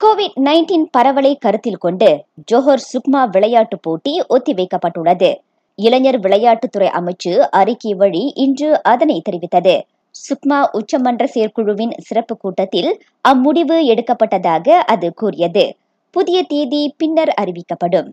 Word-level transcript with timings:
Covid 0.00 0.36
nineteen 0.40 0.84
பரவலை 0.96 1.36
கருத்தில் 1.38 1.76
கொண்டு 1.76 2.24
ஜோஹர் 2.52 2.82
சுக்மா 2.90 3.30
விளையாட்டு 3.30 3.78
போட்டி 3.78 4.20
ஒத்திவைக்கப்பட்டுள்ளது. 4.28 5.34
இளைஞர் 5.74 6.20
விளையாட்டுத்துறை 6.20 6.88
அமைச்சு 6.98 7.38
அறிக்கை 7.50 7.94
வழி 7.94 8.32
இன்று 8.34 8.82
அதனை 8.82 9.22
தெரிவித்தது. 9.30 9.80
சுக்மா 10.14 10.58
உச்சமன்ற 10.72 11.24
செயற்குழுவின் 11.24 11.90
சிறப்பு 11.98 12.36
கூட்டத்தில் 12.36 13.02
அம்முடிவு 13.28 13.78
எடுக்கப்பட்டதாக 13.92 14.68
அது 14.68 15.14
கூறியது. 15.14 15.76
புதிய 16.10 16.42
தேதி 16.42 16.94
பின்னர் 16.96 17.34
அறிவிக்கப்படும். 17.40 18.08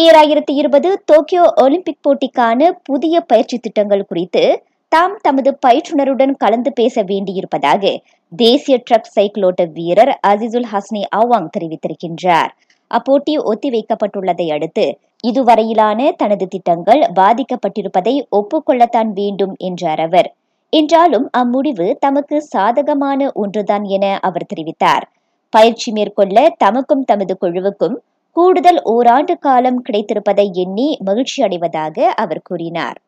ஈராயிரத்தி 0.00 0.52
இருபது 0.52 1.02
டோக்கியோ 1.04 1.52
ஒலிம்பிக் 1.56 2.02
போட்டிக்கான 2.02 2.70
புதிய 2.84 3.20
பயிற்சி 3.20 3.58
திட்டங்கள் 3.58 4.06
குறித்து 4.06 4.44
தாம் 4.92 5.14
தமது 5.22 5.50
பயிற்றுனருடன் 5.66 6.32
கலந்து 6.36 6.70
பேச 6.72 7.02
வேண்டியிருப்பதாக 7.02 7.92
தேசிய 8.32 8.74
ட்ரக் 8.88 9.10
சைக்கிளோட்ட 9.14 9.62
வீரர் 9.72 10.12
அசிசுல் 10.26 10.66
ஹஸ்னி 10.72 11.02
அவாங் 11.16 11.48
தெரிவித்திருக்கின்றார். 11.54 12.50
அப்போட்டி 12.90 13.34
ஒத்திவைக்கப்பட்டுள்ளதை 13.50 14.46
அடுத்து 14.52 14.84
இதுவரையிலான 15.24 16.10
தனது 16.16 16.46
திட்டங்கள் 16.48 17.02
பாதிக்கப்பட்டிருப்பதை 17.20 18.14
ஒப்புக்கொள்ளத்தான் 18.38 19.10
வேண்டும் 19.12 19.54
என்றார் 19.58 20.00
அவர். 20.00 20.28
என்றாலும் 20.72 21.26
அம்முடிவு 21.38 21.86
தமக்கு 21.98 22.36
சாதகமான 22.42 23.30
ஒன்றுதான் 23.34 23.86
என 23.96 24.04
அவர் 24.22 24.50
தெரிவித்தார். 24.52 25.06
பயிற்சி 25.52 25.92
மேற்கொள்ள 25.92 26.36
தமக்கும் 26.64 27.06
தமது 27.06 27.36
குழுவுக்கும் 27.40 27.96
கூடுதல் 28.36 28.82
ஓராண்டு 28.82 29.36
காலம் 29.38 29.80
கிடைத்திருப்பதை 29.86 30.46
எண்ணி 30.52 30.90
மகிழ்ச்சி 31.04 31.42
அடைவதாக 31.42 32.12
அவர் 32.16 32.44
கூறினார். 32.44 32.98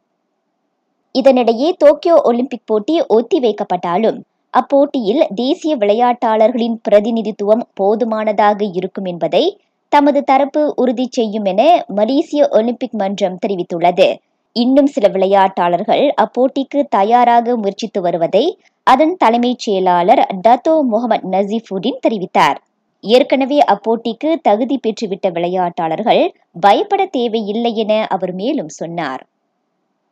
இதனிடையே 1.15 1.69
டோக்கியோ 1.79 2.17
ஒலிம்பிக் 2.23 2.67
போட்டி 2.67 2.95
ஒத்திவைக்கப்பட்டாலும் 3.09 4.19
அப்போட்டியில் 4.55 5.23
தேசிய 5.35 5.73
விளையாட்டாளர்களின் 5.77 6.77
பிரதிநிதித்துவம் 6.83 7.65
போதுமானதாக 7.75 8.61
இருக்கும் 8.75 9.05
என்பதை 9.05 9.45
தமது 9.93 10.21
தரப்பு 10.23 10.63
உறுதி 10.75 11.07
செய்யும் 11.11 11.45
என 11.45 11.62
மலேசிய 11.95 12.43
ஒலிம்பிக் 12.51 12.97
மன்றம் 12.97 13.41
தெரிவித்துள்ளது. 13.43 14.06
இன்னும் 14.56 14.87
சில 14.87 15.06
விளையாட்டாளர்கள் 15.09 16.05
அப்போட்டிக்கு 16.17 16.81
தயாராக 16.89 17.56
முயற்சித்து 17.56 18.01
வருவதை 18.01 18.45
அதன் 18.87 19.15
தலைமைச் 19.17 19.62
செயலாளர் 19.65 20.23
டத்தோ 20.47 20.75
முகமது 20.93 21.28
நசீஃபுடின் 21.28 22.01
தெரிவித்தார். 22.06 22.59
ஏற்கனவே 23.05 23.59
அப்போட்டிக்கு 23.73 24.31
தகுதி 24.43 24.77
பெற்றுவிட்ட 24.78 25.28
விளையாட்டாளர்கள் 25.31 26.23
பயப்பட 26.61 27.03
தேவையில்லை 27.17 27.73
என 27.77 27.93
அவர் 28.09 28.34
மேலும் 28.34 28.73
சொன்னார். 28.78 29.23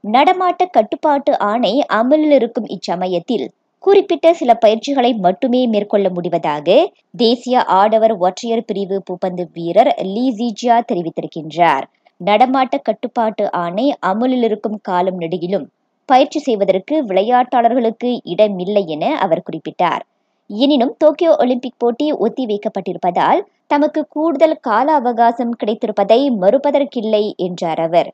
நடமாட்ட 0.05 0.63
கட்டுப்பாட்டு 0.71 1.33
ஆணை 1.51 1.73
அமலில் 1.93 2.35
இருக்கும் 2.39 2.67
இச்சமயத்தில் 2.67 3.47
குறிப்பிட்ட 3.85 4.27
சில 4.35 4.51
பயிற்சிகளை 4.55 5.11
மட்டுமே 5.17 5.61
மேற்கொள்ள 5.67 6.07
முடிவதாக 6.09 6.69
தேசிய 7.17 7.63
ஆடவர் 7.73 8.15
ஒற்றையர் 8.19 8.67
பிரிவு 8.67 8.97
பூப்பந்து 9.07 9.45
வீரர் 9.53 9.91
லீ 10.05 10.27
ஜிஜியா 10.39 10.77
தெரிவித்திருக்கின்றார். 10.91 11.85
நடமாட்ட 12.21 12.75
கட்டுப்பாட்டு 12.83 13.45
ஆணை 13.63 13.87
அமலில் 14.11 14.43
இருக்கும் 14.43 14.79
காலம் 14.83 15.21
நெடுகிலும் 15.21 15.67
பயிற்சி 16.09 16.39
செய்வதற்கு 16.39 16.95
விளையாட்டாளர்களுக்கு 17.05 18.11
இடமில்லை 18.25 18.85
என 18.87 19.05
அவர் 19.19 19.47
குறிப்பிட்டார். 19.49 20.03
எனினும் 20.51 20.95
டோக்கியோ 20.99 21.33
ஒலிம்பிக் 21.37 21.79
போட்டி 21.79 22.07
ஒத்திவைக்கப்பட்டிருப்பதால் 22.25 23.41
தமக்கு 23.67 24.01
கூடுதல் 24.09 24.59
கால 24.61 24.89
அவகாசம் 24.93 25.55
கிடைத்திருப்பதை 25.61 26.21
மறுப்பதற்கில்லை 26.43 27.25
என்றார் 27.47 27.81
அவர். 27.81 28.11